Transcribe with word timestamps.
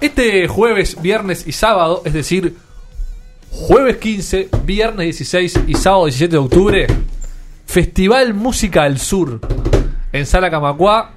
Este 0.00 0.48
jueves, 0.48 1.02
viernes 1.02 1.46
y 1.46 1.52
sábado, 1.52 2.00
es 2.06 2.14
decir, 2.14 2.56
jueves 3.50 3.98
15, 3.98 4.48
viernes 4.64 5.04
16 5.04 5.60
y 5.66 5.74
sábado 5.74 6.06
17 6.06 6.32
de 6.32 6.38
octubre, 6.38 6.86
Festival 7.66 8.32
Música 8.32 8.84
del 8.84 8.98
Sur 8.98 9.40
en 10.10 10.24
Sala 10.24 10.50
Camacuá. 10.50 11.16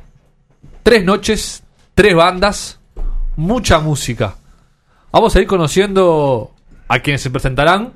Tres 0.84 1.06
noches, 1.06 1.64
tres 1.96 2.14
bandas, 2.14 2.82
mucha 3.38 3.80
música. 3.80 4.36
Vamos 5.14 5.34
a 5.34 5.40
ir 5.40 5.48
conociendo 5.48 6.52
a 6.90 7.00
quienes 7.00 7.22
se 7.22 7.30
presentarán 7.30 7.94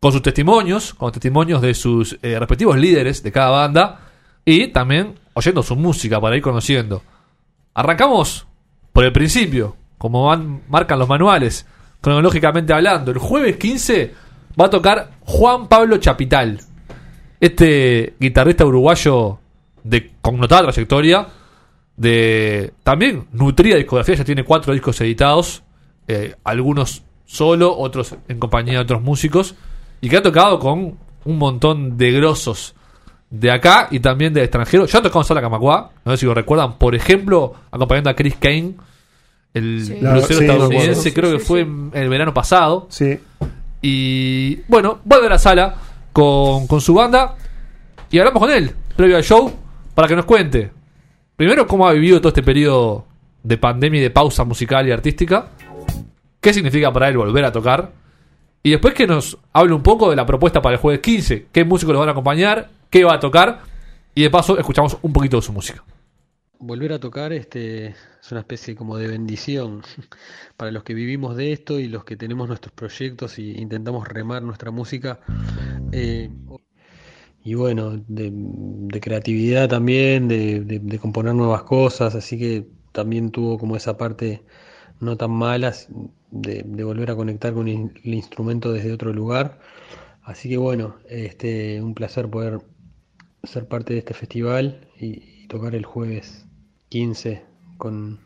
con 0.00 0.12
sus 0.12 0.20
testimonios, 0.20 0.92
con 0.92 1.12
testimonios 1.12 1.62
de 1.62 1.72
sus 1.72 2.18
eh, 2.20 2.38
respectivos 2.38 2.76
líderes 2.76 3.22
de 3.22 3.32
cada 3.32 3.48
banda 3.48 4.00
y 4.44 4.68
también 4.68 5.18
oyendo 5.32 5.62
su 5.62 5.76
música 5.76 6.20
para 6.20 6.36
ir 6.36 6.42
conociendo. 6.42 7.02
Arrancamos 7.72 8.46
por 8.92 9.04
el 9.04 9.12
principio, 9.12 9.76
como 10.00 10.24
van- 10.24 10.62
marcan 10.70 10.98
los 10.98 11.06
manuales, 11.10 11.66
cronológicamente 12.00 12.72
hablando. 12.72 13.10
El 13.10 13.18
jueves 13.18 13.58
15 13.58 14.14
va 14.58 14.64
a 14.64 14.70
tocar 14.70 15.10
Juan 15.26 15.68
Pablo 15.68 15.98
Chapital, 15.98 16.58
este 17.38 18.14
guitarrista 18.18 18.64
uruguayo 18.64 19.38
de 19.84 20.10
connotada 20.22 20.62
trayectoria, 20.72 21.26
de 21.96 22.72
también 22.82 23.26
nutrida 23.32 23.76
discografía, 23.76 24.14
ya 24.14 24.24
tiene 24.24 24.42
cuatro 24.44 24.72
discos 24.72 24.98
editados, 25.02 25.62
eh, 26.08 26.34
algunos 26.44 27.02
solo, 27.26 27.76
otros 27.76 28.14
en 28.28 28.38
compañía 28.38 28.74
de 28.74 28.80
otros 28.80 29.02
músicos, 29.02 29.54
y 30.00 30.08
que 30.08 30.16
ha 30.16 30.22
tocado 30.22 30.58
con 30.58 30.96
un 31.26 31.38
montón 31.38 31.98
de 31.98 32.10
grosos 32.12 32.74
de 33.28 33.50
acá 33.50 33.88
y 33.90 34.00
también 34.00 34.32
de 34.32 34.42
extranjero. 34.42 34.86
Ya 34.86 34.98
ha 34.98 35.02
tocado 35.02 35.20
en 35.20 35.26
Sala 35.26 35.42
Camacuá, 35.42 35.90
no 36.06 36.12
sé 36.12 36.16
si 36.18 36.26
lo 36.26 36.32
recuerdan, 36.34 36.78
por 36.78 36.94
ejemplo, 36.94 37.52
acompañando 37.70 38.08
a 38.10 38.14
Chris 38.14 38.36
Kane, 38.40 38.74
el 39.54 39.82
Sí. 39.84 39.94
estadounidense, 39.94 41.12
creo 41.14 41.32
que 41.32 41.38
fue 41.38 41.60
en 41.60 41.90
el 41.94 42.08
verano 42.08 42.32
pasado. 42.34 42.86
Sí. 42.90 43.18
Y 43.82 44.56
bueno, 44.68 45.00
vuelve 45.04 45.26
a 45.26 45.30
la 45.30 45.38
sala 45.38 45.74
con, 46.12 46.66
con 46.66 46.80
su 46.80 46.94
banda 46.94 47.36
y 48.10 48.18
hablamos 48.18 48.40
con 48.42 48.50
él, 48.50 48.72
previo 48.96 49.16
al 49.16 49.22
show, 49.24 49.52
para 49.94 50.06
que 50.08 50.16
nos 50.16 50.24
cuente. 50.24 50.70
Primero, 51.36 51.66
cómo 51.66 51.88
ha 51.88 51.92
vivido 51.92 52.18
todo 52.20 52.28
este 52.28 52.42
periodo 52.42 53.06
de 53.42 53.56
pandemia 53.56 54.00
y 54.00 54.02
de 54.02 54.10
pausa 54.10 54.44
musical 54.44 54.86
y 54.86 54.92
artística. 54.92 55.46
¿Qué 56.40 56.52
significa 56.52 56.92
para 56.92 57.08
él 57.08 57.16
volver 57.16 57.44
a 57.44 57.52
tocar? 57.52 57.90
Y 58.62 58.70
después 58.70 58.92
que 58.92 59.06
nos 59.06 59.38
hable 59.54 59.72
un 59.72 59.82
poco 59.82 60.10
de 60.10 60.16
la 60.16 60.26
propuesta 60.26 60.60
para 60.60 60.74
el 60.74 60.80
jueves 60.80 61.00
15. 61.00 61.46
¿Qué 61.50 61.64
músicos 61.64 61.94
lo 61.94 62.00
van 62.00 62.08
a 62.10 62.12
acompañar? 62.12 62.68
¿Qué 62.90 63.04
va 63.04 63.14
a 63.14 63.20
tocar? 63.20 63.60
Y 64.14 64.22
de 64.22 64.30
paso, 64.30 64.58
escuchamos 64.58 64.98
un 65.00 65.12
poquito 65.14 65.36
de 65.38 65.42
su 65.42 65.52
música. 65.52 65.82
Volver 66.62 66.92
a 66.92 67.00
tocar 67.00 67.32
este, 67.32 67.86
es 67.86 68.30
una 68.30 68.40
especie 68.40 68.76
como 68.76 68.98
de 68.98 69.08
bendición 69.08 69.82
para 70.58 70.70
los 70.70 70.84
que 70.84 70.92
vivimos 70.92 71.34
de 71.34 71.52
esto 71.52 71.80
y 71.80 71.88
los 71.88 72.04
que 72.04 72.16
tenemos 72.18 72.48
nuestros 72.48 72.72
proyectos 72.72 73.38
y 73.38 73.52
intentamos 73.52 74.06
remar 74.06 74.42
nuestra 74.42 74.70
música. 74.70 75.20
Eh, 75.90 76.30
y 77.42 77.54
bueno, 77.54 77.96
de, 78.06 79.00
creatividad 79.00 79.70
también, 79.70 80.28
de, 80.28 80.60
de- 80.60 80.98
componer 80.98 81.34
nuevas 81.34 81.62
cosas, 81.62 82.14
así 82.14 82.38
que 82.38 82.66
también 82.92 83.30
tuvo 83.30 83.58
como 83.58 83.74
esa 83.76 83.96
parte 83.96 84.42
no 85.00 85.16
tan 85.16 85.30
mala 85.30 85.72
de, 86.30 86.62
volver 86.84 87.10
a 87.10 87.16
conectar 87.16 87.54
con 87.54 87.68
el 87.68 87.90
instrumento 88.04 88.70
desde 88.70 88.92
otro 88.92 89.14
lugar. 89.14 89.60
Así 90.22 90.50
que 90.50 90.58
bueno, 90.58 90.96
este, 91.08 91.80
un 91.82 91.94
placer 91.94 92.28
poder 92.28 92.60
ser 93.44 93.66
parte 93.66 93.94
de 93.94 94.00
este 94.00 94.12
festival 94.12 94.86
y 95.00 95.46
tocar 95.48 95.74
el 95.74 95.86
jueves 95.86 96.46
15 96.90 97.42
con, 97.78 98.20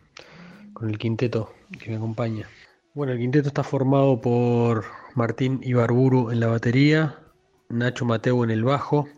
con 0.73 0.91
el 0.91 0.99
quinteto 0.99 1.55
que 1.79 1.91
me 1.91 1.97
acompaña. 1.97 2.49
Bueno, 2.95 3.13
el 3.13 3.19
quinteto 3.19 3.49
está 3.49 3.63
formado 3.63 4.21
por 4.21 4.85
Martín 5.15 5.61
Ibarburu 5.63 6.31
en 6.31 6.41
la 6.41 6.49
batería, 6.49 7.19
Nacho 7.69 8.05
Mateo 8.05 8.43
en 8.45 8.51
el 8.51 8.65
bajo, 8.65 9.09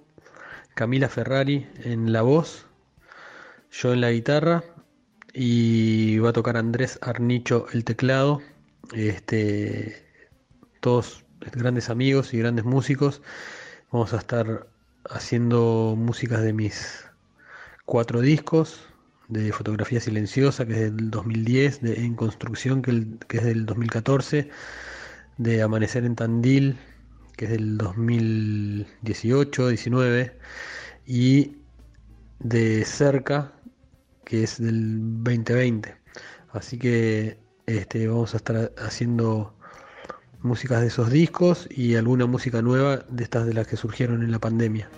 Camila 0.75 1.09
Ferrari 1.09 1.67
en 1.85 2.13
la 2.13 2.23
voz, 2.23 2.67
yo 3.71 3.93
en 3.93 4.01
la 4.01 4.11
guitarra 4.11 4.65
y 5.33 6.19
va 6.19 6.31
a 6.31 6.33
tocar 6.33 6.57
Andrés 6.57 6.99
Arnicho 7.03 7.67
el 7.73 7.85
teclado. 7.85 8.41
Este, 8.95 10.07
todos 10.81 11.25
grandes 11.53 11.91
amigos 11.91 12.33
y 12.35 12.39
grandes 12.39 12.65
músicos. 12.65 13.23
Vamos 13.93 14.13
a 14.15 14.19
estar 14.19 14.67
haciendo 15.09 15.95
músicas 15.97 16.43
de 16.43 16.53
mis 16.53 17.05
cuatro 17.85 18.21
discos, 18.21 18.81
de 19.29 19.53
Fotografía 19.53 20.01
Silenciosa, 20.01 20.67
que 20.67 20.73
es 20.73 20.97
del 20.97 21.11
2010, 21.11 21.83
de 21.83 22.05
En 22.05 22.15
Construcción, 22.15 22.83
que, 22.83 23.37
es 23.37 23.45
del 23.45 23.67
2014, 23.67 24.49
de 25.39 25.63
Amanecer 25.63 26.05
en 26.05 26.15
Tandil, 26.15 26.79
que 27.37 27.47
es 27.47 27.51
del 27.51 27.79
2018, 27.79 29.69
19, 29.69 30.39
y 31.07 31.57
de 32.39 32.85
Cerca, 32.85 33.53
que 34.25 34.45
es 34.45 34.61
del 34.61 35.23
2020. 35.23 35.95
Así 36.53 36.79
que 36.79 37.39
este, 37.67 38.07
vamos 38.09 38.35
a 38.35 38.39
estar 38.39 38.73
haciendo 38.79 39.55
músicas 40.43 40.81
de 40.81 40.87
esos 40.89 41.11
discos 41.11 41.69
y 41.71 41.97
alguna 41.97 42.27
música 42.27 42.63
nueva 42.63 42.99
de 43.09 43.25
estas 43.25 43.47
de 43.47 43.55
las 43.55 43.67
que 43.67 43.77
surgieron 43.77 44.23
en 44.23 44.31
la 44.31 44.39
pandemia. 44.39 44.89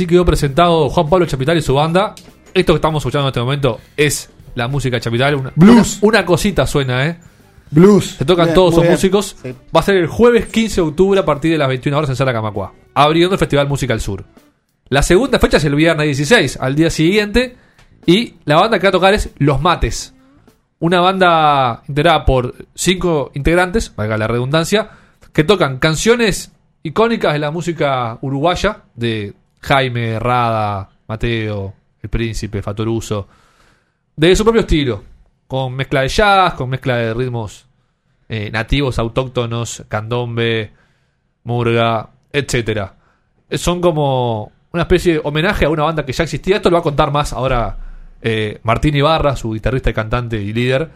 Así 0.00 0.06
quedó 0.06 0.24
presentado 0.24 0.88
Juan 0.88 1.10
Pablo 1.10 1.26
Chapital 1.26 1.58
y 1.58 1.60
su 1.60 1.74
banda. 1.74 2.14
Esto 2.54 2.72
que 2.72 2.76
estamos 2.76 3.02
escuchando 3.02 3.26
en 3.26 3.32
este 3.32 3.40
momento 3.40 3.80
es 3.98 4.30
la 4.54 4.66
música 4.66 4.96
de 4.96 5.02
Chapital. 5.02 5.34
Una, 5.34 5.52
Blues. 5.54 5.98
Una, 6.00 6.20
una 6.20 6.24
cosita 6.24 6.66
suena, 6.66 7.04
¿eh? 7.04 7.20
Blues. 7.70 8.14
Se 8.16 8.24
tocan 8.24 8.46
Bien, 8.46 8.54
todos 8.54 8.76
sus 8.76 8.82
bien. 8.82 8.94
músicos. 8.94 9.36
Sí. 9.42 9.54
Va 9.76 9.80
a 9.80 9.82
ser 9.82 9.98
el 9.98 10.06
jueves 10.06 10.46
15 10.46 10.76
de 10.76 10.88
octubre 10.88 11.20
a 11.20 11.26
partir 11.26 11.52
de 11.52 11.58
las 11.58 11.68
21 11.68 11.98
horas 11.98 12.08
en 12.08 12.16
Sala 12.16 12.32
Camacua. 12.32 12.72
Abriendo 12.94 13.34
el 13.34 13.38
Festival 13.38 13.68
Música 13.68 13.92
al 13.92 14.00
Sur. 14.00 14.24
La 14.88 15.02
segunda 15.02 15.38
fecha 15.38 15.58
es 15.58 15.64
el 15.64 15.74
viernes 15.74 16.06
16, 16.06 16.56
al 16.62 16.74
día 16.76 16.88
siguiente. 16.88 17.58
Y 18.06 18.36
la 18.46 18.56
banda 18.56 18.78
que 18.78 18.86
va 18.86 18.88
a 18.88 18.92
tocar 18.92 19.12
es 19.12 19.28
Los 19.36 19.60
Mates. 19.60 20.14
Una 20.78 21.02
banda 21.02 21.82
integrada 21.88 22.24
por 22.24 22.54
cinco 22.74 23.32
integrantes, 23.34 23.94
valga 23.94 24.16
la 24.16 24.28
redundancia, 24.28 24.92
que 25.34 25.44
tocan 25.44 25.78
canciones 25.78 26.52
icónicas 26.82 27.34
de 27.34 27.38
la 27.38 27.50
música 27.50 28.16
uruguaya, 28.22 28.84
de 28.94 29.34
Jaime, 29.60 30.18
Rada, 30.18 30.88
Mateo, 31.08 31.74
El 32.02 32.08
Príncipe, 32.10 32.62
Fatoruso, 32.62 33.28
de 34.16 34.34
su 34.36 34.44
propio 34.44 34.60
estilo, 34.62 35.04
con 35.46 35.74
mezcla 35.74 36.02
de 36.02 36.08
jazz, 36.08 36.54
con 36.54 36.68
mezcla 36.70 36.96
de 36.96 37.14
ritmos 37.14 37.66
eh, 38.28 38.50
nativos, 38.50 38.98
autóctonos, 38.98 39.84
candombe, 39.88 40.72
murga, 41.44 42.10
etcétera. 42.32 42.94
Son 43.50 43.80
como 43.80 44.52
una 44.72 44.82
especie 44.82 45.14
de 45.14 45.20
homenaje 45.24 45.64
a 45.64 45.70
una 45.70 45.82
banda 45.84 46.04
que 46.06 46.12
ya 46.12 46.24
existía. 46.24 46.56
Esto 46.56 46.70
lo 46.70 46.74
va 46.74 46.80
a 46.80 46.84
contar 46.84 47.10
más 47.10 47.32
ahora 47.32 47.76
eh, 48.22 48.60
Martín 48.62 48.94
Ibarra, 48.94 49.34
su 49.34 49.52
guitarrista 49.52 49.92
cantante 49.92 50.40
y 50.40 50.52
líder. 50.52 50.88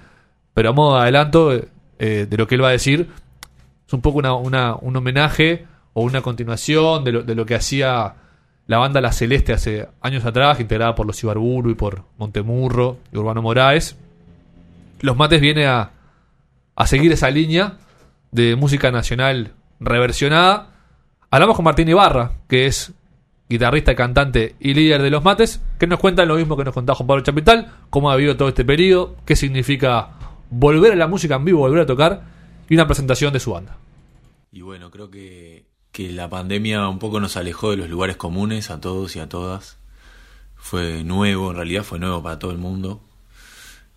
Pero 0.53 0.71
a 0.71 0.73
modo 0.73 0.95
de 0.97 1.03
adelanto 1.03 1.53
eh, 1.99 2.27
de 2.31 2.37
lo 2.37 2.47
que 2.47 2.55
él 2.55 2.63
va 2.63 2.69
a 2.69 2.73
decir, 2.73 3.11
es 3.87 3.93
un 3.93 4.01
poco 4.01 4.19
una- 4.19 4.77
un 4.77 4.97
homenaje 4.97 5.67
o 5.95 6.03
una 6.03 6.21
continuación 6.23 7.03
de 7.03 7.11
lo, 7.13 7.23
de 7.25 7.35
lo 7.35 7.45
que 7.45 7.57
hacía 7.57 8.15
la 8.67 8.79
banda 8.79 9.01
La 9.01 9.13
Celeste 9.13 9.53
hace 9.53 9.89
años 10.01 10.25
atrás, 10.25 10.61
integrada 10.61 10.95
por 10.95 11.07
los 11.07 11.23
Ibarburu 11.23 11.71
y 11.71 11.75
por 11.75 12.05
Montemurro 12.19 12.99
y 13.13 13.19
Urbano 13.19 13.43
Moraes. 13.43 13.97
Los 15.01 15.17
Mates 15.17 15.41
viene 15.41 15.67
a, 15.67 15.91
a 16.75 16.87
seguir 16.87 17.13
esa 17.13 17.31
línea 17.31 17.79
de 18.31 18.57
música 18.57 18.91
nacional 18.91 19.53
reversionada. 19.81 20.71
Hablamos 21.31 21.57
con 21.57 21.65
Martín 21.65 21.89
Ibarra, 21.89 22.33
que 22.49 22.67
es 22.67 22.93
guitarrista, 23.49 23.95
cantante 23.95 24.57
y 24.59 24.73
líder 24.73 25.03
de 25.03 25.11
Los 25.11 25.23
Mates, 25.23 25.61
que 25.79 25.87
nos 25.87 26.01
cuenta 26.01 26.25
lo 26.25 26.37
mismo 26.37 26.57
que 26.57 26.65
nos 26.65 26.75
contaba 26.75 26.97
Juan 26.97 27.07
Pablo 27.07 27.23
Chapital, 27.23 27.73
cómo 27.91 28.11
ha 28.11 28.17
vivido 28.17 28.37
todo 28.37 28.49
este 28.49 28.65
periodo, 28.65 29.17
qué 29.27 29.37
significa 29.37 30.11
volver 30.51 30.93
a 30.93 30.97
la 30.97 31.07
música 31.07 31.37
en 31.37 31.45
vivo, 31.45 31.59
volver 31.59 31.83
a 31.83 31.87
tocar 31.87 32.23
y 32.69 32.75
una 32.75 32.87
presentación 32.87 33.33
de 33.33 33.41
su 33.41 33.53
banda. 33.53 33.77
Y 34.51 34.63
bueno, 34.63 34.91
creo 34.91 35.11
que, 35.11 35.64
que 35.95 36.13
la 36.13 36.29
pandemia 36.29 36.89
un 36.89 36.99
poco 36.99 37.21
nos 37.21 37.37
alejó 37.37 37.71
de 37.71 37.77
los 37.77 37.89
lugares 37.89 38.17
comunes 38.17 38.69
a 38.71 38.81
todos 38.81 39.15
y 39.15 39.21
a 39.21 39.29
todas. 39.29 39.79
Fue 40.57 41.05
nuevo, 41.05 41.51
en 41.51 41.57
realidad 41.57 41.85
fue 41.85 42.01
nuevo 42.01 42.21
para 42.21 42.37
todo 42.41 42.51
el 42.51 42.59
mundo. 42.59 43.01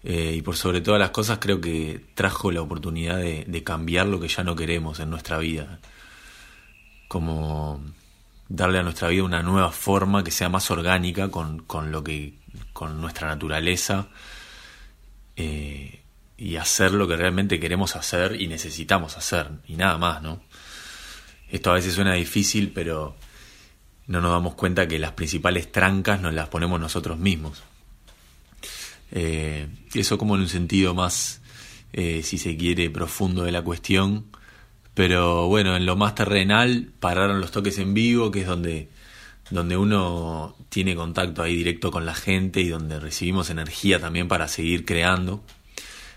Eh, 0.03 0.35
y 0.37 0.43
por 0.43 0.55
sobre 0.55 0.81
todas 0.81 0.99
las 0.99 1.09
cosas 1.09 1.39
creo 1.39 1.59
que 1.59 2.05
trajo 2.13 2.51
la 2.51 2.61
oportunidad 2.61 3.17
de, 3.17 3.63
cambiar 3.63 4.05
lo 4.05 4.19
que 4.19 4.27
ya 4.27 4.43
no 4.43 4.55
queremos 4.55 4.99
en 4.99 5.09
nuestra 5.09 5.39
vida. 5.39 5.79
Como 7.07 7.81
darle 8.47 8.77
a 8.77 8.83
nuestra 8.83 9.07
vida 9.07 9.23
una 9.23 9.41
nueva 9.41 9.71
forma 9.71 10.23
que 10.23 10.29
sea 10.29 10.49
más 10.49 10.69
orgánica 10.69 11.31
con, 11.31 11.63
con 11.63 11.91
lo 11.91 12.03
que 12.03 12.35
con 12.73 13.01
nuestra 13.01 13.27
naturaleza 13.27 14.09
eh, 15.35 16.03
y 16.37 16.57
hacer 16.57 16.91
lo 16.91 17.07
que 17.07 17.17
realmente 17.17 17.59
queremos 17.59 17.95
hacer 17.95 18.39
y 18.39 18.47
necesitamos 18.47 19.17
hacer 19.17 19.49
y 19.67 19.77
nada 19.77 19.97
más, 19.97 20.21
¿no? 20.21 20.41
Esto 21.49 21.71
a 21.71 21.75
veces 21.75 21.93
suena 21.93 22.13
difícil, 22.13 22.71
pero 22.73 23.15
no 24.07 24.21
nos 24.21 24.31
damos 24.31 24.55
cuenta 24.55 24.87
que 24.87 24.99
las 24.99 25.11
principales 25.11 25.71
trancas 25.71 26.21
nos 26.21 26.33
las 26.33 26.49
ponemos 26.49 26.79
nosotros 26.79 27.17
mismos. 27.17 27.63
Eh, 29.11 29.67
eso 29.93 30.17
como 30.17 30.35
en 30.35 30.41
un 30.41 30.49
sentido 30.49 30.93
más, 30.93 31.41
eh, 31.93 32.21
si 32.23 32.37
se 32.37 32.57
quiere, 32.57 32.89
profundo 32.89 33.43
de 33.43 33.51
la 33.51 33.61
cuestión. 33.61 34.25
Pero 34.93 35.47
bueno, 35.47 35.75
en 35.75 35.85
lo 35.85 35.95
más 35.95 36.15
terrenal 36.15 36.91
pararon 36.99 37.39
los 37.39 37.51
toques 37.51 37.77
en 37.77 37.93
vivo, 37.93 38.31
que 38.31 38.41
es 38.41 38.47
donde, 38.47 38.89
donde 39.51 39.77
uno 39.77 40.55
tiene 40.69 40.95
contacto 40.95 41.43
ahí 41.43 41.55
directo 41.55 41.91
con 41.91 42.05
la 42.05 42.15
gente 42.15 42.61
y 42.61 42.69
donde 42.69 42.99
recibimos 42.99 43.49
energía 43.49 43.99
también 43.99 44.27
para 44.27 44.47
seguir 44.47 44.85
creando. 44.85 45.43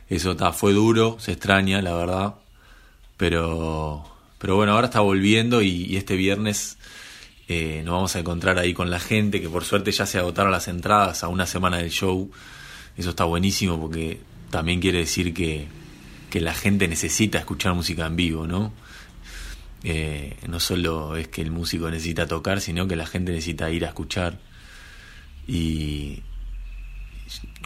Eso 0.09 0.35
ta, 0.37 0.53
fue 0.53 0.73
duro, 0.73 1.17
se 1.21 1.33
extraña, 1.33 1.83
la 1.83 1.95
verdad. 1.95 2.35
Pero, 3.17 4.05
pero 4.41 4.57
bueno, 4.57 4.73
ahora 4.73 4.87
está 4.87 5.01
volviendo 5.01 5.61
y, 5.61 5.97
este 5.97 6.17
viernes 6.17 6.79
eh, 7.47 7.83
nos 7.85 7.93
vamos 7.93 8.17
a 8.17 8.21
encontrar 8.21 8.59
ahí 8.59 8.73
con 8.73 8.91
la 8.91 8.99
gente, 8.99 9.43
que 9.43 9.51
por 9.51 9.65
suerte 9.65 9.93
ya 9.93 10.07
se 10.07 10.19
agotaron 10.19 10.51
las 10.51 10.67
entradas 10.67 11.23
a 11.23 11.29
una 11.29 11.47
semana 11.47 11.77
del 11.77 11.91
show. 11.91 12.31
Eso 12.97 13.11
está 13.11 13.25
buenísimo 13.25 13.79
porque 13.79 14.19
también 14.49 14.81
quiere 14.81 15.01
decir 15.01 15.35
que, 15.35 15.69
que 16.31 16.41
la 16.41 16.55
gente 16.55 16.89
necesita 16.89 17.39
escuchar 17.39 17.75
música 17.75 18.07
en 18.07 18.17
vivo, 18.17 18.47
¿no? 18.47 18.73
Eh, 19.85 20.39
no 20.49 20.59
solo 20.59 21.17
es 21.17 21.29
que 21.29 21.43
el 21.43 21.51
músico 21.51 21.91
necesita 21.91 22.27
tocar, 22.27 22.63
sino 22.63 22.89
que 22.89 22.97
la 22.97 23.07
gente 23.07 23.33
necesita 23.33 23.71
ir 23.71 23.85
a 23.85 23.89
escuchar. 23.89 24.39
Y 25.47 26.23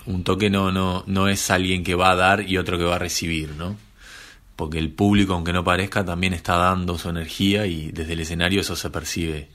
un 0.07 0.25
toque 0.25 0.51
no, 0.51 0.73
no, 0.73 1.05
no 1.07 1.29
es 1.29 1.53
alguien 1.53 1.85
que 1.85 1.95
va 1.95 2.11
a 2.11 2.17
dar 2.17 2.49
y 2.49 2.59
otro 2.59 2.79
que 2.79 2.85
va 2.85 2.97
a 2.97 2.99
recibir, 2.99 3.51
¿no? 3.51 3.77
Porque 4.57 4.79
el 4.79 4.91
público, 4.93 5.35
aunque 5.35 5.53
no 5.53 5.65
parezca, 5.65 6.05
también 6.05 6.33
está 6.33 6.57
dando 6.57 6.97
su 6.99 7.09
energía 7.09 7.67
y 7.67 7.91
desde 7.91 8.13
el 8.15 8.21
escenario 8.21 8.61
eso 8.61 8.77
se 8.77 8.91
percibe, 8.91 9.49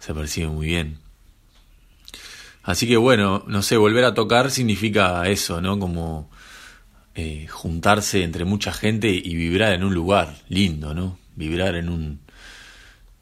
se 0.00 0.14
percibe 0.14 0.48
muy 0.48 0.66
bien. 0.66 0.98
Así 2.62 2.86
que 2.86 2.96
bueno, 2.96 3.44
no 3.46 3.62
sé, 3.62 3.76
volver 3.76 4.04
a 4.04 4.14
tocar 4.14 4.50
significa 4.50 5.26
eso, 5.28 5.60
¿no? 5.60 5.78
Como 5.78 6.30
eh, 7.14 7.46
juntarse 7.48 8.22
entre 8.22 8.44
mucha 8.44 8.72
gente 8.72 9.10
y 9.10 9.34
vibrar 9.34 9.72
en 9.74 9.84
un 9.84 9.94
lugar 9.94 10.36
lindo, 10.48 10.94
¿no? 10.94 11.18
Vibrar 11.36 11.74
en 11.76 11.88
un 11.88 12.20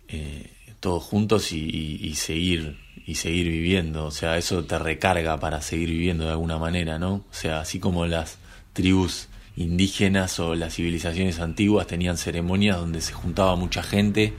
eh, 0.09 0.51
todos 0.81 1.03
juntos 1.05 1.53
y, 1.53 1.59
y- 1.59 2.07
y 2.09 2.15
seguir 2.17 2.79
y 3.07 3.17
seguir 3.17 3.49
viviendo, 3.49 4.05
o 4.07 4.11
sea, 4.13 4.37
eso 4.39 4.65
te 4.65 4.79
recarga 4.79 5.41
para 5.41 5.63
seguir 5.63 5.91
viviendo 5.91 6.25
de 6.27 6.31
alguna 6.31 6.59
manera, 6.59 6.99
¿no? 6.99 7.15
O 7.15 7.25
sea, 7.35 7.61
así 7.61 7.81
como 7.81 8.07
las 8.07 8.39
tribus 8.73 9.27
indígenas 9.61 10.41
o 10.41 10.55
las 10.55 10.75
civilizaciones 10.75 11.39
antiguas 11.41 11.87
tenían 11.87 12.17
ceremonias 12.17 12.77
donde 12.79 13.01
se 13.01 13.13
juntaba 13.13 13.57
mucha 13.57 13.83
gente 13.83 14.35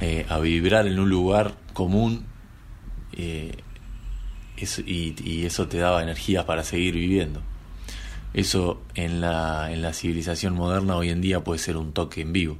eh, 0.00 0.26
a 0.28 0.38
vibrar 0.38 0.86
en 0.86 0.98
un 0.98 1.08
lugar 1.08 1.54
común 1.72 2.26
eh, 3.12 3.56
y 4.86 5.44
eso 5.46 5.68
te 5.68 5.78
daba 5.78 6.02
energías 6.02 6.44
para 6.44 6.64
seguir 6.64 6.94
viviendo. 6.94 7.42
Eso 8.34 8.82
en 8.94 9.20
la, 9.20 9.72
en 9.72 9.82
la 9.82 9.92
civilización 9.92 10.54
moderna 10.54 10.96
hoy 10.96 11.08
en 11.08 11.20
día 11.20 11.42
puede 11.42 11.58
ser 11.58 11.76
un 11.76 11.92
toque 11.92 12.20
en 12.20 12.32
vivo. 12.32 12.58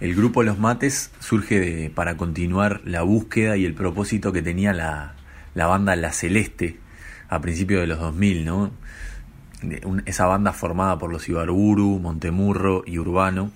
El 0.00 0.14
grupo 0.14 0.42
Los 0.42 0.58
Mates 0.58 1.12
surge 1.20 1.60
de- 1.60 1.90
para 1.90 2.16
continuar 2.16 2.80
la 2.84 3.02
búsqueda 3.02 3.56
y 3.58 3.64
el 3.66 3.74
propósito 3.74 4.32
que 4.32 4.40
tenía 4.42 4.72
la, 4.72 5.14
la 5.54 5.66
banda 5.66 5.94
La 5.96 6.12
Celeste 6.12 6.78
a 7.28 7.40
principios 7.40 7.82
de 7.82 7.86
los 7.86 7.98
2000, 8.00 8.44
¿no? 8.44 8.70
Esa 10.06 10.26
banda 10.26 10.52
formada 10.52 10.98
por 10.98 11.12
los 11.12 11.28
Ibarburu, 11.28 11.98
Montemurro 11.98 12.82
y 12.86 12.98
Urbano, 12.98 13.50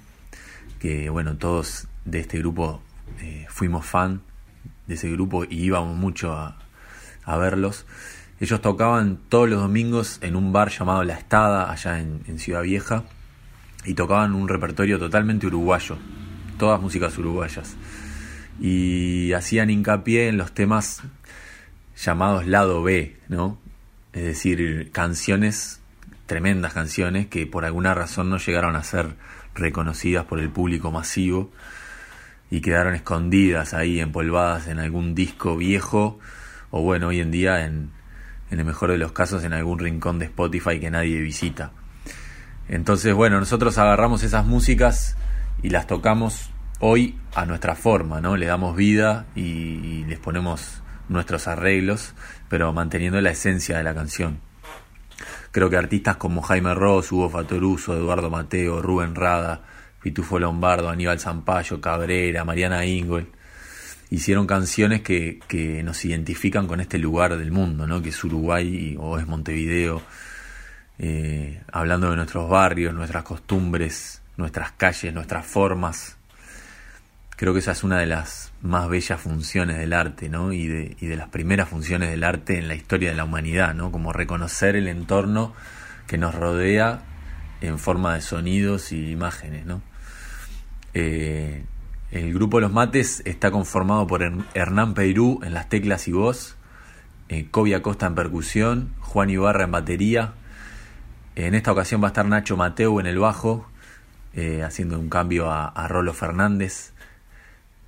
que 0.79 1.09
bueno, 1.09 1.37
todos 1.37 1.89
de 2.05 2.21
este 2.21 2.39
grupo 2.39 2.83
eh, 3.21 3.47
fuimos 3.49 3.87
fan 3.87 4.21
de 4.87 4.95
ese 4.95 5.11
grupo 5.11 5.45
y 5.45 5.65
íbamos 5.65 5.97
mucho 5.97 6.33
a, 6.33 6.59
a 7.25 7.37
verlos. 7.39 7.87
Ellos 8.41 8.61
tocaban 8.61 9.19
todos 9.29 9.49
los 9.49 9.61
domingos 9.61 10.19
en 10.21 10.37
un 10.37 10.53
bar 10.53 10.69
llamado 10.71 11.05
La 11.05 11.15
Estada, 11.15 11.71
allá 11.71 12.01
en, 12.01 12.23
en 12.27 12.39
Ciudad 12.39 12.63
Vieja, 12.63 13.05
y 13.85 13.95
tocaban 13.95 14.35
un 14.35 14.49
repertorio 14.49 14.99
totalmente 14.99 15.47
uruguayo, 15.47 15.97
todas 16.59 16.81
músicas 16.81 17.17
uruguayas. 17.17 17.77
Y 18.61 19.33
hacían 19.33 19.71
hincapié 19.71 20.29
en 20.29 20.37
los 20.37 20.53
temas 20.53 21.03
llamados 21.97 22.47
lado 22.47 22.83
B, 22.83 23.17
¿no? 23.29 23.59
Es 24.13 24.25
decir, 24.25 24.91
canciones, 24.93 25.81
tremendas 26.27 26.73
canciones 26.73 27.27
que 27.27 27.47
por 27.47 27.65
alguna 27.65 27.95
razón 27.95 28.31
no 28.31 28.39
llegaron 28.39 28.77
a 28.77 28.83
ser 28.83 29.17
reconocidas 29.55 30.25
por 30.25 30.41
el 30.41 30.51
público 30.51 30.91
masivo 30.91 31.53
y 32.51 32.61
quedaron 32.61 32.95
escondidas 32.95 33.75
ahí, 33.75 34.01
empolvadas 34.01 34.69
en 34.69 34.79
algún 34.79 35.15
disco 35.15 35.57
viejo 35.57 36.19
o 36.71 36.83
bueno, 36.83 37.09
hoy 37.09 37.21
en 37.21 37.31
día 37.31 37.65
en, 37.65 37.91
en 38.51 38.59
el 38.59 38.65
mejor 38.65 38.91
de 38.91 38.99
los 38.99 39.13
casos 39.13 39.45
en 39.45 39.53
algún 39.53 39.79
rincón 39.79 40.19
de 40.19 40.27
Spotify 40.27 40.81
que 40.81 40.91
nadie 40.91 41.21
visita. 41.21 41.73
Entonces, 42.69 43.15
bueno, 43.15 43.39
nosotros 43.39 43.77
agarramos 43.79 44.23
esas 44.23 44.47
músicas 44.47 45.17
y 45.63 45.71
las 45.71 45.87
tocamos 45.87 46.51
hoy 46.81 47.19
a 47.35 47.45
nuestra 47.45 47.75
forma, 47.75 48.21
¿no? 48.21 48.37
Le 48.37 48.47
damos 48.47 48.77
vida 48.77 49.27
y, 49.35 49.41
y 49.43 50.05
les 50.05 50.19
ponemos 50.19 50.83
nuestros 51.09 51.47
arreglos, 51.47 52.15
pero 52.49 52.73
manteniendo 52.73 53.21
la 53.21 53.31
esencia 53.31 53.77
de 53.77 53.85
la 53.85 53.95
canción. 53.95 54.41
Creo 55.55 55.71
que 55.71 55.77
artistas 55.77 56.17
como 56.17 56.43
Jaime 56.43 56.75
Ross, 56.75 57.13
Hugo 57.13 57.31
Fatoruso, 57.31 57.95
Eduardo 57.95 58.29
Mateo, 58.29 58.83
Rubén 58.83 59.15
Rada, 59.15 59.63
Pitufo 60.03 60.41
Lombardo, 60.41 60.89
Aníbal 60.89 61.21
Zampayo, 61.21 61.81
Cabrera, 61.81 62.45
Mariana 62.45 62.85
Ingol, 62.85 63.29
hicieron 64.11 64.49
canciones 64.49 65.03
que, 65.03 65.81
nos 65.85 66.05
identifican 66.05 66.67
con 66.67 66.81
este 66.81 66.99
lugar 66.99 67.37
del 67.37 67.53
mundo, 67.53 67.87
¿no? 67.87 68.03
Que 68.03 68.09
es 68.09 68.25
Uruguay 68.25 68.97
o 68.99 69.17
es 69.17 69.29
Montevideo, 69.29 70.03
eh, 70.99 71.63
hablando 71.71 72.11
de 72.11 72.17
nuestros 72.17 72.51
barrios, 72.51 72.93
nuestras 72.93 73.23
costumbres, 73.23 74.23
nuestras 74.37 74.73
calles, 74.73 75.15
nuestras 75.15 75.47
formas. 75.47 76.17
Creo 77.45 77.53
que 77.53 77.61
esa 77.61 77.73
es 77.73 77.85
una 77.85 77.99
de 77.99 78.07
las 78.07 78.55
más 78.63 78.89
bellas 78.89 79.21
funciones 79.21 79.77
del 79.77 79.93
arte, 79.93 80.31
¿no? 80.31 80.55
Y 80.55 80.67
de, 80.67 80.97
y 80.99 81.09
de 81.09 81.15
las 81.15 81.29
primeras 81.29 81.69
funciones 81.69 82.09
del 82.09 82.25
arte 82.25 82.57
en 82.57 82.69
la 82.69 82.75
historia 82.75 83.11
de 83.11 83.17
la 83.17 83.25
humanidad, 83.25 83.75
¿no? 83.75 83.93
Como 83.93 84.15
reconocer 84.15 84.77
el 84.77 84.89
entorno 84.89 85.53
que 86.07 86.17
nos 86.17 86.35
rodea 86.35 87.03
en 87.61 87.79
forma 87.79 88.15
de 88.15 88.23
sonidos 88.23 88.93
y 88.93 89.11
imágenes. 89.11 89.67
Eh, 90.95 91.67
el 92.13 92.33
grupo 92.33 92.61
Los 92.61 92.73
Mates 92.73 93.21
está 93.27 93.51
conformado 93.51 94.07
por 94.07 94.23
Hernán 94.55 94.95
Peirú 94.95 95.41
en 95.45 95.53
las 95.53 95.69
teclas 95.69 96.09
y 96.09 96.13
voz, 96.13 96.57
eh, 97.29 97.49
Kobe 97.51 97.75
Acosta 97.75 98.07
en 98.07 98.15
percusión, 98.15 98.95
Juan 99.01 99.29
Ibarra 99.29 99.65
en 99.65 99.71
batería. 99.71 100.33
En 101.37 101.55
esta 101.55 101.73
ocasión 101.73 102.03
va 102.03 102.07
a 102.07 102.09
estar 102.09 102.25
Nacho 102.25 102.57
Mateo 102.57 103.01
en 103.01 103.07
el 103.07 103.19
bajo, 103.19 103.69
eh, 104.33 104.63
haciendo 104.63 104.99
un 104.99 105.11
cambio 105.11 105.51
a, 105.51 105.67
a 105.67 105.89
Rolo 105.89 106.15
Fernández, 106.15 106.94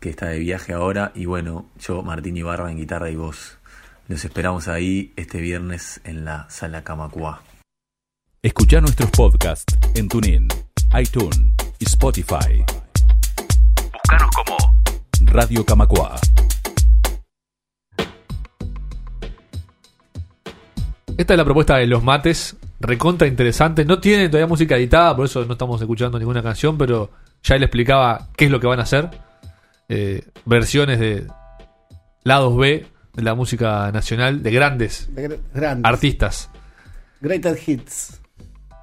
que 0.01 0.11
está 0.11 0.27
de 0.27 0.39
viaje 0.39 0.73
ahora. 0.73 1.13
Y 1.15 1.27
bueno, 1.27 1.67
yo, 1.79 2.03
Martín 2.03 2.37
Ibarra 2.37 2.71
en 2.71 2.79
guitarra 2.79 3.11
y 3.11 3.17
voz. 3.17 3.59
Los 4.09 4.25
esperamos 4.25 4.69
ahí 4.69 5.13
este 5.17 5.41
viernes 5.41 6.01
en 6.05 6.25
la 6.25 6.49
Sala 6.49 6.85
Camacua. 6.85 7.43
Escucha 8.43 8.81
nuestros 8.81 9.11
podcasts 9.11 9.77
en 9.95 10.09
TuneIn, 10.09 10.49
iTunes 10.97 11.53
y 11.81 11.85
Spotify. 11.85 12.65
Búscanos 13.93 14.31
como 14.31 14.57
Radio 15.33 15.65
Camacua. 15.65 16.17
Esta 21.19 21.33
es 21.33 21.39
la 21.39 21.45
propuesta 21.45 21.79
de 21.79 21.87
los 21.87 22.05
mates, 22.05 22.57
recontra 22.79 23.27
interesante. 23.27 23.85
No 23.85 23.99
tienen 23.99 24.31
todavía 24.31 24.47
música 24.47 24.77
editada, 24.77 25.17
por 25.17 25.25
eso 25.25 25.45
no 25.47 25.53
estamos 25.55 25.81
escuchando 25.81 26.19
ninguna 26.19 26.43
canción, 26.43 26.77
pero 26.77 27.11
ya 27.43 27.57
le 27.57 27.65
explicaba 27.65 28.29
qué 28.37 28.45
es 28.45 28.51
lo 28.51 28.61
que 28.61 28.67
van 28.67 28.81
a 28.81 28.83
hacer. 28.83 29.26
Eh, 29.89 30.25
versiones 30.45 30.99
de 30.99 31.27
lados 32.25 32.57
B 32.57 32.87
de 33.15 33.23
la 33.23 33.35
música 33.35 33.91
nacional 33.93 34.43
de 34.43 34.51
grandes, 34.51 35.09
De 35.15 35.29
gr- 35.29 35.39
grandes. 35.55 35.85
artistas. 35.91 36.51
Greatest 37.21 37.69
Hits. 37.69 38.21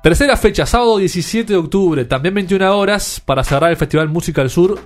Tercera 0.02 0.36
fecha, 0.38 0.66
sábado 0.66 0.98
17 0.98 1.54
de 1.54 1.60
octubre, 1.60 2.06
también 2.06 2.34
21 2.36 2.78
horas, 2.78 3.22
para 3.24 3.44
cerrar 3.44 3.70
el 3.72 3.78
Festival 3.78 4.10
Música 4.10 4.42
del 4.42 4.50
Sur. 4.50 4.80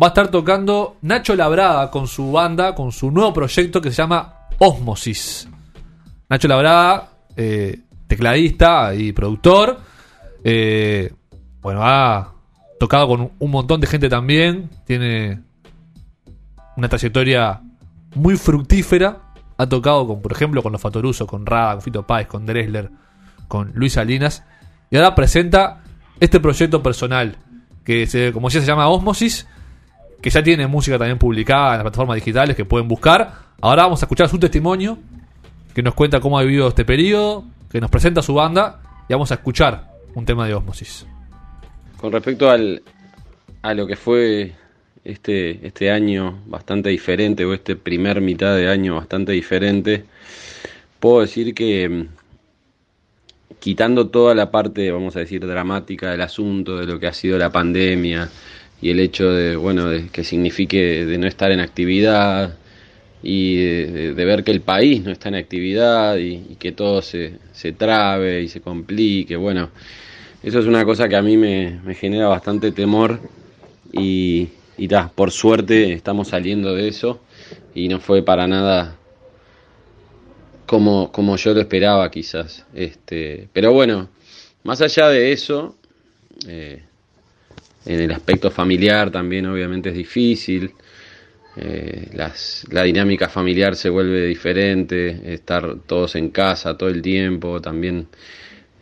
Va 0.00 0.06
a 0.06 0.08
estar 0.08 0.28
tocando 0.28 0.98
Nacho 1.02 1.34
Labrada 1.34 1.90
con 1.90 2.06
su 2.06 2.30
banda, 2.30 2.74
con 2.74 2.92
su 2.92 3.10
nuevo 3.10 3.32
proyecto 3.32 3.80
que 3.80 3.90
se 3.90 3.96
llama 4.02 4.48
Osmosis. 4.58 5.48
Nacho 6.28 6.48
Labrada, 6.48 7.10
eh, 7.36 7.80
tecladista 8.06 8.94
y 8.94 9.12
productor. 9.12 9.78
eh, 10.44 11.12
bueno, 11.60 11.80
ha 11.82 12.34
tocado 12.78 13.08
con 13.08 13.32
un 13.38 13.50
montón 13.50 13.80
de 13.80 13.86
gente 13.86 14.08
también. 14.08 14.70
Tiene 14.84 15.40
una 16.76 16.88
trayectoria 16.88 17.60
muy 18.14 18.36
fructífera. 18.36 19.22
Ha 19.58 19.66
tocado 19.68 20.06
con, 20.06 20.22
por 20.22 20.32
ejemplo, 20.32 20.62
con 20.62 20.72
los 20.72 20.80
Fatoruso, 20.80 21.26
con 21.26 21.46
Rada, 21.46 21.74
con 21.74 21.82
Fito 21.82 22.06
Páez, 22.06 22.26
con 22.26 22.44
Dresler, 22.46 22.90
con 23.48 23.72
Luis 23.74 23.94
Salinas. 23.94 24.44
Y 24.90 24.96
ahora 24.96 25.14
presenta 25.14 25.82
este 26.20 26.40
proyecto 26.40 26.82
personal, 26.82 27.36
que 27.84 28.06
se, 28.06 28.32
como 28.32 28.48
ya 28.48 28.60
se 28.60 28.66
llama 28.66 28.88
Osmosis, 28.88 29.46
que 30.20 30.30
ya 30.30 30.42
tiene 30.42 30.66
música 30.66 30.98
también 30.98 31.18
publicada 31.18 31.72
en 31.72 31.74
las 31.74 31.82
plataformas 31.82 32.16
digitales 32.16 32.56
que 32.56 32.64
pueden 32.64 32.88
buscar. 32.88 33.32
Ahora 33.60 33.84
vamos 33.84 34.02
a 34.02 34.06
escuchar 34.06 34.28
su 34.28 34.38
testimonio, 34.38 34.98
que 35.74 35.82
nos 35.82 35.94
cuenta 35.94 36.20
cómo 36.20 36.38
ha 36.38 36.42
vivido 36.42 36.68
este 36.68 36.84
periodo, 36.84 37.44
que 37.70 37.80
nos 37.80 37.90
presenta 37.90 38.22
su 38.22 38.34
banda, 38.34 38.80
y 39.08 39.14
vamos 39.14 39.30
a 39.30 39.34
escuchar 39.34 39.92
un 40.14 40.24
tema 40.24 40.46
de 40.46 40.54
Osmosis. 40.54 41.06
Con 42.00 42.12
respecto 42.12 42.50
al, 42.50 42.82
a 43.62 43.72
lo 43.74 43.86
que 43.86 43.96
fue 43.96 44.52
este, 45.04 45.66
este 45.66 45.90
año 45.90 46.42
bastante 46.46 46.90
diferente, 46.90 47.44
o 47.44 47.54
este 47.54 47.74
primer 47.74 48.20
mitad 48.20 48.54
de 48.54 48.68
año 48.68 48.96
bastante 48.96 49.32
diferente, 49.32 50.04
puedo 51.00 51.22
decir 51.22 51.54
que 51.54 51.88
mm, 51.88 52.08
quitando 53.60 54.08
toda 54.08 54.34
la 54.34 54.50
parte, 54.50 54.90
vamos 54.90 55.16
a 55.16 55.20
decir, 55.20 55.46
dramática 55.46 56.10
del 56.10 56.20
asunto, 56.20 56.76
de 56.76 56.86
lo 56.86 57.00
que 57.00 57.06
ha 57.06 57.12
sido 57.14 57.38
la 57.38 57.50
pandemia 57.50 58.30
y 58.82 58.90
el 58.90 59.00
hecho 59.00 59.32
de, 59.32 59.56
bueno, 59.56 59.88
de 59.88 60.08
que 60.08 60.22
signifique 60.22 61.06
de 61.06 61.18
no 61.18 61.26
estar 61.26 61.50
en 61.50 61.60
actividad 61.60 62.56
y 63.22 63.56
de, 63.56 64.12
ver 64.12 64.44
que 64.44 64.50
el 64.50 64.60
país 64.60 65.02
no 65.02 65.10
está 65.12 65.30
en 65.30 65.36
actividad 65.36 66.16
y, 66.18 66.34
y 66.50 66.56
que 66.58 66.72
todo 66.72 67.00
se, 67.00 67.38
se 67.52 67.72
trabe 67.72 68.42
y 68.42 68.48
se 68.48 68.60
complique, 68.60 69.36
bueno, 69.36 69.70
eso 70.46 70.60
es 70.60 70.66
una 70.66 70.84
cosa 70.84 71.08
que 71.08 71.16
a 71.16 71.22
mí 71.22 71.36
me, 71.36 71.80
me 71.84 71.94
genera 71.94 72.28
bastante 72.28 72.72
temor 72.72 73.20
y, 73.92 74.48
y 74.78 74.88
por 75.14 75.32
suerte 75.32 75.92
estamos 75.92 76.28
saliendo 76.28 76.74
de 76.74 76.88
eso 76.88 77.20
y 77.74 77.88
no 77.88 78.00
fue 78.00 78.22
para 78.22 78.46
nada 78.46 78.96
como, 80.66 81.10
como 81.12 81.36
yo 81.36 81.54
lo 81.54 81.60
esperaba 81.60 82.10
quizás. 82.10 82.66
Este, 82.74 83.48
pero 83.52 83.72
bueno, 83.72 84.08
más 84.64 84.80
allá 84.82 85.08
de 85.08 85.32
eso, 85.32 85.76
eh, 86.48 86.84
en 87.84 88.00
el 88.00 88.12
aspecto 88.12 88.50
familiar 88.50 89.10
también 89.10 89.46
obviamente 89.46 89.90
es 89.90 89.96
difícil. 89.96 90.72
eh, 91.56 92.10
las, 92.14 92.66
la 92.70 92.82
dinámica 92.84 93.28
familiar 93.28 93.76
se 93.76 93.90
vuelve 93.90 94.26
diferente, 94.26 95.34
estar 95.34 95.76
todos 95.86 96.16
en 96.16 96.30
casa 96.30 96.76
todo 96.76 96.90
el 96.90 97.02
tiempo 97.02 97.60
también 97.62 98.08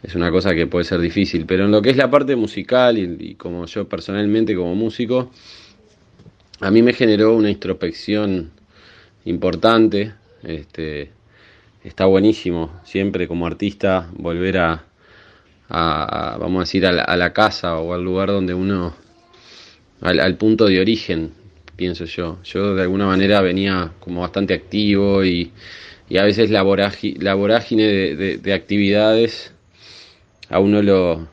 es 0.05 0.15
una 0.15 0.31
cosa 0.31 0.55
que 0.55 0.67
puede 0.69 0.85
ser 0.85 1.01
difícil, 1.01 1.47
pero 1.47 1.65
en 1.65 1.73
lo 1.73 1.83
que 1.83 1.91
es 1.91 1.97
la 1.97 2.11
parte 2.11 2.37
musical 2.37 2.99
y, 2.99 3.35
como 3.37 3.67
yo 3.67 3.89
personalmente 3.89 4.55
como 4.55 4.75
músico, 4.77 5.31
a 6.61 6.71
mí 6.71 6.83
me 6.83 6.93
generó 6.93 7.35
una 7.35 7.51
introspección 7.51 8.51
importante, 9.25 10.15
este, 10.43 11.11
está 11.85 12.07
buenísimo 12.07 12.81
siempre 12.85 13.29
como 13.29 13.47
artista 13.47 14.11
volver 14.17 14.59
a, 14.59 14.85
a- 15.71 16.39
vamos 16.41 16.59
a 16.61 16.65
decir, 16.65 16.87
a 16.87 16.93
la, 16.93 17.05
a 17.05 17.17
la 17.17 17.33
casa 17.33 17.79
o 17.79 17.95
al 17.95 18.05
lugar 18.05 18.29
donde 18.31 18.55
uno, 18.55 18.95
al, 20.01 20.21
al 20.21 20.37
punto 20.37 20.67
de 20.67 20.81
origen, 20.81 21.33
pienso 21.77 22.05
yo. 22.05 22.39
Yo 22.45 22.75
de 22.75 22.83
alguna 22.83 23.07
manera 23.07 23.41
venía 23.41 23.93
como 24.01 24.21
bastante 24.21 24.55
activo 24.55 25.25
y, 25.25 25.53
y 26.09 26.19
a 26.19 26.25
veces 26.25 26.51
la, 26.51 26.63
vorágine 26.63 27.85
de- 28.17 28.39
de 28.39 28.55
actividades 28.55 29.54
a 30.51 30.59
uno 30.61 30.83
lo 30.83 31.29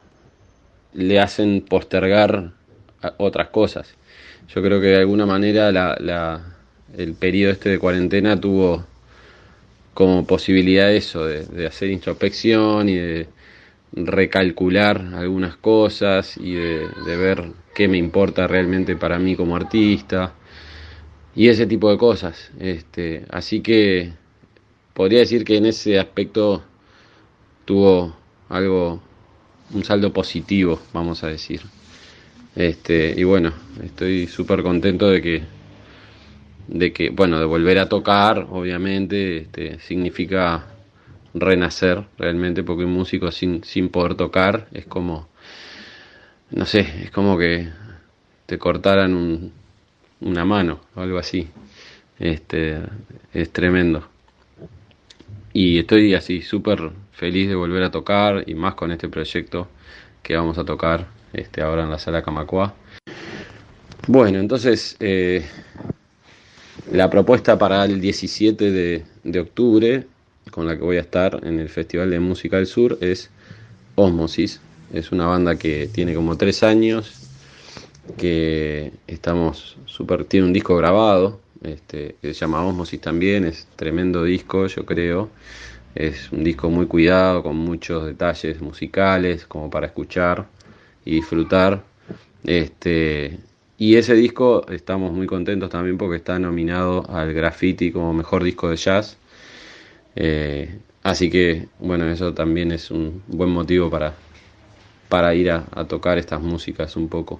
le 0.93 1.19
hacen 1.19 1.61
postergar 1.61 2.53
otras 3.17 3.49
cosas. 3.49 3.95
Yo 4.53 4.61
creo 4.61 4.81
que 4.81 4.87
de 4.87 4.97
alguna 4.97 5.25
manera 5.25 5.71
la, 5.71 5.97
la- 5.99 6.55
el 6.97 7.13
periodo 7.13 7.53
este 7.53 7.69
de 7.69 7.79
cuarentena 7.79 8.39
tuvo 8.39 8.85
como 9.93 10.25
posibilidad 10.25 10.91
eso, 10.93 11.25
de, 11.25 11.45
de 11.45 11.67
hacer 11.67 11.89
introspección 11.89 12.87
y 12.89 12.95
de 12.95 13.27
recalcular 13.93 15.01
algunas 15.15 15.57
cosas 15.57 16.37
y 16.37 16.53
de, 16.55 16.89
de 16.89 17.17
ver 17.17 17.51
qué 17.75 17.87
me 17.87 17.97
importa 17.97 18.47
realmente 18.47 18.95
para 18.95 19.19
mí 19.19 19.35
como 19.35 19.55
artista 19.55 20.33
y 21.35 21.47
ese 21.49 21.65
tipo 21.67 21.89
de 21.91 21.97
cosas. 21.97 22.51
Este, 22.59 23.25
así 23.29 23.61
que 23.61 24.11
podría 24.93 25.19
decir 25.21 25.45
que 25.45 25.57
en 25.57 25.67
ese 25.67 25.99
aspecto 25.99 26.63
tuvo 27.65 28.15
algo, 28.51 29.01
un 29.73 29.83
saldo 29.83 30.11
positivo, 30.11 30.79
vamos 30.93 31.23
a 31.23 31.27
decir. 31.27 31.61
Este, 32.55 33.13
y 33.17 33.23
bueno, 33.23 33.53
estoy 33.83 34.27
súper 34.27 34.61
contento 34.61 35.09
de 35.09 35.21
que, 35.21 35.43
de 36.67 36.91
que, 36.91 37.09
bueno, 37.09 37.39
de 37.39 37.45
volver 37.45 37.79
a 37.79 37.87
tocar, 37.87 38.47
obviamente, 38.51 39.37
este, 39.37 39.79
significa 39.79 40.65
renacer 41.33 42.03
realmente, 42.17 42.63
porque 42.63 42.83
un 42.83 42.91
músico 42.91 43.31
sin, 43.31 43.63
sin 43.63 43.89
poder 43.89 44.15
tocar 44.15 44.67
es 44.73 44.85
como, 44.85 45.29
no 46.49 46.65
sé, 46.65 46.81
es 47.03 47.11
como 47.11 47.37
que 47.37 47.69
te 48.45 48.57
cortaran 48.57 49.13
un, 49.13 49.53
una 50.19 50.43
mano 50.43 50.81
o 50.95 51.01
algo 51.01 51.17
así. 51.17 51.47
Este, 52.19 52.79
es 53.33 53.51
tremendo. 53.51 54.07
Y 55.53 55.79
estoy 55.79 56.13
así 56.13 56.41
súper 56.41 56.91
feliz 57.21 57.47
de 57.47 57.53
volver 57.53 57.83
a 57.83 57.91
tocar 57.91 58.43
y 58.47 58.55
más 58.55 58.73
con 58.73 58.91
este 58.91 59.07
proyecto 59.07 59.67
que 60.23 60.35
vamos 60.35 60.57
a 60.57 60.65
tocar 60.65 61.05
este, 61.33 61.61
ahora 61.61 61.83
en 61.83 61.91
la 61.91 61.99
sala 61.99 62.23
Camacua. 62.23 62.73
Bueno, 64.07 64.39
entonces 64.39 64.97
eh, 64.99 65.45
la 66.91 67.11
propuesta 67.11 67.59
para 67.59 67.85
el 67.85 68.01
17 68.01 68.71
de, 68.71 69.03
de 69.23 69.39
octubre, 69.39 70.07
con 70.49 70.65
la 70.65 70.75
que 70.75 70.81
voy 70.81 70.97
a 70.97 71.01
estar 71.01 71.39
en 71.43 71.59
el 71.59 71.69
Festival 71.69 72.09
de 72.09 72.19
Música 72.19 72.57
del 72.57 72.65
Sur, 72.65 72.97
es 73.01 73.29
Osmosis. 73.93 74.59
Es 74.91 75.11
una 75.11 75.27
banda 75.27 75.57
que 75.57 75.91
tiene 75.93 76.15
como 76.15 76.37
tres 76.37 76.63
años, 76.63 77.29
que 78.17 78.93
estamos 79.05 79.77
super, 79.85 80.25
tiene 80.25 80.47
un 80.47 80.53
disco 80.53 80.75
grabado, 80.75 81.39
este, 81.61 82.15
que 82.19 82.33
se 82.33 82.39
llama 82.39 82.65
Osmosis 82.65 82.99
también, 82.99 83.45
es 83.45 83.67
tremendo 83.75 84.23
disco, 84.23 84.65
yo 84.65 84.87
creo. 84.87 85.29
Es 85.95 86.31
un 86.31 86.43
disco 86.43 86.69
muy 86.69 86.87
cuidado, 86.87 87.43
con 87.43 87.57
muchos 87.57 88.05
detalles 88.05 88.61
musicales, 88.61 89.45
como 89.45 89.69
para 89.69 89.87
escuchar 89.87 90.47
y 91.03 91.15
disfrutar. 91.15 91.83
Este, 92.43 93.39
y 93.77 93.95
ese 93.95 94.13
disco 94.13 94.65
estamos 94.69 95.11
muy 95.11 95.25
contentos 95.25 95.71
también 95.71 95.97
porque 95.97 96.17
está 96.17 96.37
nominado 96.37 97.03
al 97.09 97.33
Graffiti 97.33 97.91
como 97.91 98.13
mejor 98.13 98.43
disco 98.43 98.69
de 98.69 98.75
jazz. 98.75 99.17
Eh, 100.15 100.77
así 101.01 101.29
que, 101.29 101.67
bueno, 101.79 102.05
eso 102.05 102.33
también 102.33 102.71
es 102.71 102.91
un 102.91 103.23
buen 103.27 103.49
motivo 103.49 103.89
para, 103.89 104.13
para 105.09 105.33
ir 105.33 105.51
a, 105.51 105.63
tocar 105.87 106.19
estas 106.19 106.41
músicas 106.41 106.95
un 106.95 107.09
poco. 107.09 107.39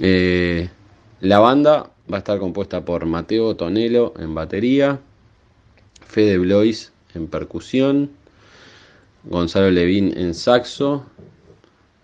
Eh, 0.00 0.68
la 1.20 1.40
banda 1.40 1.90
va 2.10 2.16
a 2.16 2.18
estar 2.18 2.38
compuesta 2.38 2.84
por 2.84 3.06
Mateo 3.06 3.54
Tonelo 3.54 4.14
en 4.18 4.34
batería, 4.34 4.98
Fede 6.06 6.38
Blois 6.38 6.93
en 7.14 7.28
percusión, 7.28 8.10
Gonzalo 9.24 9.70
Levín 9.70 10.16
en 10.16 10.34
saxo, 10.34 11.06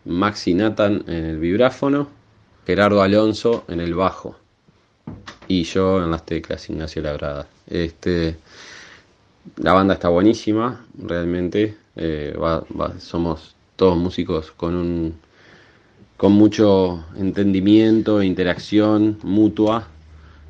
Maxi 0.04 0.54
Nathan 0.54 1.04
en 1.06 1.24
el 1.24 1.38
vibráfono, 1.38 2.08
Gerardo 2.66 3.02
Alonso 3.02 3.64
en 3.68 3.80
el 3.80 3.94
bajo 3.94 4.36
y 5.48 5.64
yo 5.64 6.02
en 6.02 6.10
las 6.10 6.24
teclas, 6.24 6.68
Ignacio 6.70 7.02
Labrada. 7.02 7.46
Este, 7.66 8.36
la 9.56 9.72
banda 9.72 9.94
está 9.94 10.08
buenísima, 10.08 10.84
realmente. 10.96 11.76
eh, 11.96 12.36
somos 12.98 13.54
todos 13.76 13.96
músicos 13.96 14.52
con 14.52 14.74
un 14.76 15.14
con 16.20 16.32
mucho 16.32 17.02
entendimiento, 17.16 18.22
interacción 18.22 19.18
mutua. 19.22 19.88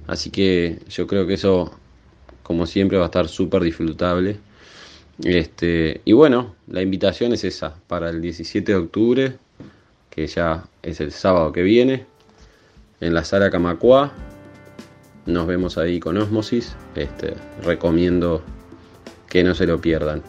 Así 0.09 0.31
que 0.31 0.81
yo 0.89 1.07
creo 1.07 1.29
que 1.29 1.35
eso, 1.35 1.71
como 2.43 2.67
siempre, 2.67 2.99
va 2.99 3.05
a 3.05 3.07
estar 3.07 3.29
súper 3.29 3.63
disfrutable. 3.63 4.41
Este, 5.25 6.01
y 6.05 6.13
bueno, 6.13 6.55
la 6.67 6.83
invitación 6.83 7.33
es 7.33 7.45
esa, 7.45 7.75
para 7.87 8.11
el 8.11 8.21
17 8.21 8.73
de 8.73 8.79
octubre, 8.79 9.33
que 10.09 10.27
ya 10.27 10.65
es 10.83 11.01
el 11.01 11.13
sábado 11.13 11.53
que 11.53 11.63
viene, 11.63 12.07
en 13.01 13.15
la 13.15 13.25
sala 13.25 13.51
Camacuá. 13.51 14.13
Nos 15.27 15.47
vemos 15.47 15.79
ahí 15.79 16.01
con 16.01 16.17
Osmosis. 16.17 16.75
Este, 16.95 17.35
recomiendo 17.63 18.43
que 19.29 19.45
no 19.45 19.55
se 19.55 19.67
lo 19.67 19.81
pierdan. 19.81 20.23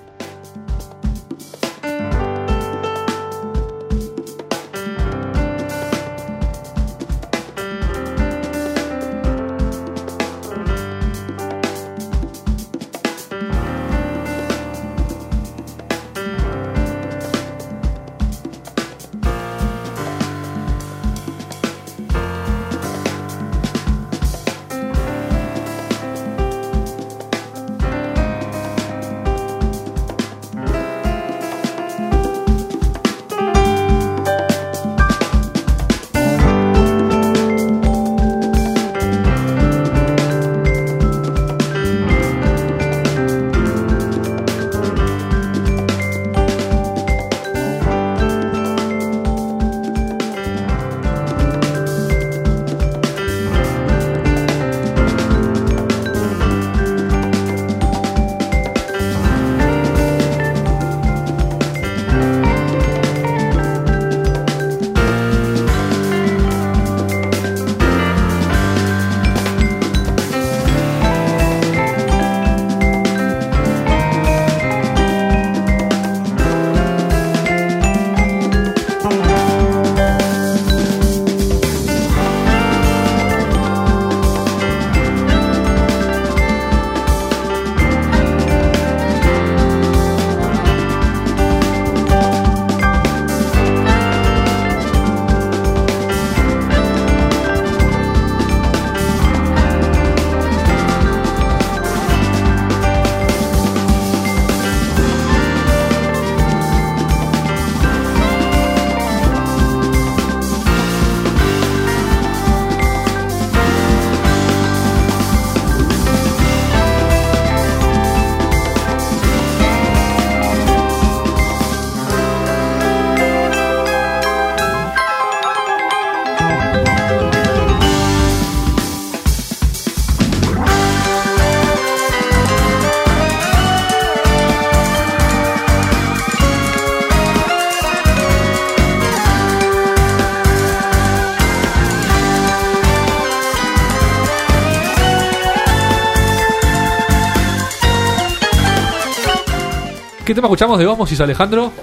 ¿Qué 150.32 150.36
tema 150.36 150.48
escuchamos 150.48 150.80
de 150.80 150.88
Osmosis, 150.88 151.20
Alejandro? 151.20 151.74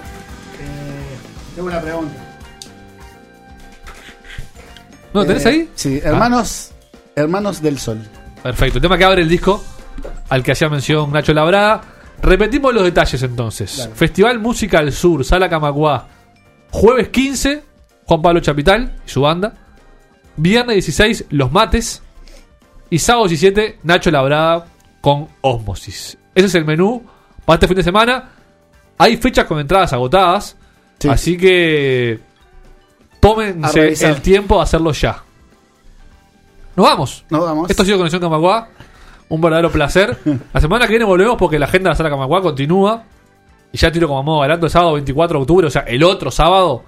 Eh, 0.59 1.19
tengo 1.55 1.69
una 1.69 1.83
pregunta. 1.83 2.15
¿No 5.13 5.21
lo 5.21 5.27
tenés 5.27 5.45
Eh, 5.45 5.49
ahí? 5.51 5.71
Sí, 5.75 6.01
hermanos, 6.03 6.71
hermanos 7.15 7.61
del 7.61 7.79
sol. 7.79 7.99
Perfecto. 8.43 8.79
El 8.79 8.83
tema 8.83 8.97
que 8.97 9.05
abre 9.05 9.21
el 9.21 9.29
disco, 9.29 9.63
al 10.31 10.43
que 10.43 10.53
hacía 10.53 10.71
mención 10.71 11.13
Nacho 11.13 11.35
Labrada. 11.35 11.83
Repetimos 12.23 12.73
los 12.73 12.85
detalles 12.85 13.23
entonces. 13.23 13.91
Festival 13.95 14.39
Música 14.39 14.79
del 14.81 14.95
Sur, 14.95 15.27
Sala 15.27 15.51
Camacuá. 15.51 16.09
Jueves 16.71 17.11
15, 17.11 17.63
Juan 18.07 18.23
Pablo 18.23 18.41
Chapital 18.41 18.97
y 19.07 19.11
su 19.11 19.21
banda. 19.21 19.53
Viernes 20.39 20.77
16, 20.77 21.27
Los 21.29 21.53
Mates. 21.53 22.03
Y 22.89 22.99
sábado 23.01 23.27
17, 23.29 23.81
Nacho 23.83 24.11
Labrada 24.11 24.69
con 25.03 25.29
Osmosis. 25.43 26.17
Ese 26.35 26.47
es 26.47 26.55
el 26.55 26.65
menú 26.65 27.05
para 27.45 27.57
este 27.57 27.69
fin 27.69 27.77
de 27.77 27.83
semana. 27.83 28.31
Hay 28.99 29.17
fechas 29.17 29.45
con 29.47 29.59
entradas 29.61 29.93
agotadas. 29.93 30.57
Sí. 30.99 31.09
Así 31.09 31.37
que 31.37 32.19
tómense 33.21 33.95
el 34.07 34.21
tiempo 34.21 34.57
de 34.57 34.63
hacerlo 34.63 34.93
ya. 34.93 35.23
Nos 36.77 36.87
vamos. 36.87 37.25
Nos 37.31 37.45
vamos. 37.45 37.71
Esto 37.71 37.83
ha 37.83 37.87
sido 37.87 37.99
Conexión 37.99 38.21
Camacuá. 38.23 38.69
Un 39.29 39.41
verdadero 39.41 39.71
placer. 39.71 40.19
La 40.53 40.61
semana 40.61 40.87
que 40.87 40.93
viene 40.93 41.05
volvemos 41.05 41.37
porque 41.37 41.59
la 41.59 41.67
agenda 41.67 41.89
de 41.89 41.93
la 41.93 41.97
sala 41.97 42.11
Camacuá 42.11 42.41
continúa. 42.41 43.05
Y 43.73 43.79
ya 43.79 43.93
tiro 43.93 44.09
como 44.09 44.23
modo 44.23 44.41
adelanto 44.43 44.67
el 44.67 44.73
sábado 44.73 44.95
24 44.95 45.39
de 45.39 45.43
octubre, 45.43 45.67
o 45.67 45.71
sea, 45.71 45.83
el 45.83 46.03
otro 46.03 46.31
sábado, 46.31 46.85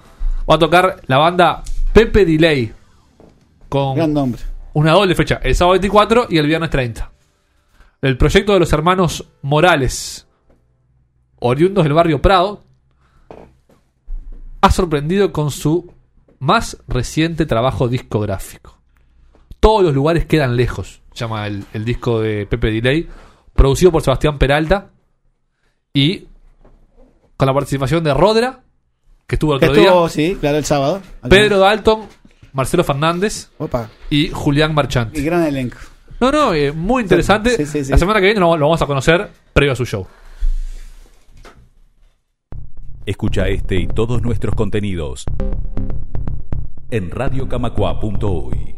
va 0.49 0.55
a 0.55 0.59
tocar 0.59 1.01
la 1.05 1.17
banda 1.17 1.61
Pepe 1.93 2.25
Delay. 2.25 2.73
Con 3.69 3.95
Gran 3.95 4.13
nombre. 4.13 4.41
una 4.73 4.93
doble 4.93 5.13
fecha, 5.13 5.39
el 5.43 5.53
sábado 5.53 5.73
24 5.73 6.27
y 6.29 6.39
el 6.39 6.47
viernes 6.47 6.71
30. 6.71 7.11
El 8.01 8.17
proyecto 8.17 8.53
de 8.53 8.59
los 8.59 8.73
hermanos 8.73 9.23
Morales, 9.43 10.25
oriundos 11.41 11.83
del 11.83 11.93
barrio 11.93 12.21
Prado, 12.21 12.63
ha 14.61 14.71
sorprendido 14.71 15.31
con 15.31 15.51
su 15.51 15.91
más 16.39 16.77
reciente 16.87 17.45
trabajo 17.45 17.87
discográfico. 17.87 18.77
Todos 19.59 19.83
los 19.83 19.93
lugares 19.93 20.25
quedan 20.25 20.55
lejos, 20.55 21.01
llama 21.13 21.47
el, 21.47 21.65
el 21.73 21.83
disco 21.83 22.21
de 22.21 22.45
Pepe 22.45 22.71
Delay, 22.71 23.07
producido 23.53 23.91
por 23.91 24.01
Sebastián 24.01 24.37
Peralta 24.37 24.89
y 25.93 26.25
con 27.37 27.47
la 27.47 27.53
participación 27.53 28.03
de 28.03 28.13
Rodra, 28.13 28.61
que 29.27 29.35
estuvo 29.35 29.53
el 29.53 29.57
otro 29.57 29.73
día, 29.73 29.85
estuvo, 29.85 30.09
sí, 30.09 30.37
claro, 30.39 30.57
el 30.57 30.65
sábado. 30.65 31.01
Pedro 31.27 31.57
Dalton 31.59 32.01
Marcelo 32.53 32.83
Fernández 32.83 33.49
Opa. 33.57 33.89
y 34.09 34.29
Julián 34.29 34.73
Marchant. 34.73 35.17
Y 35.17 35.23
gran 35.23 35.43
elenco. 35.43 35.77
No, 36.19 36.31
no, 36.31 36.53
eh, 36.53 36.71
muy 36.71 37.01
interesante. 37.03 37.57
Sí, 37.57 37.65
sí, 37.65 37.85
sí. 37.85 37.91
La 37.91 37.97
semana 37.97 38.19
que 38.19 38.27
viene 38.27 38.39
lo, 38.39 38.55
lo 38.57 38.65
vamos 38.67 38.81
a 38.81 38.85
conocer 38.85 39.29
previo 39.53 39.73
a 39.73 39.75
su 39.75 39.85
show. 39.85 40.05
Escucha 43.11 43.49
este 43.49 43.75
y 43.75 43.87
todos 43.87 44.21
nuestros 44.21 44.55
contenidos 44.55 45.25
en 46.91 47.11
radiocamacua.uy. 47.11 48.75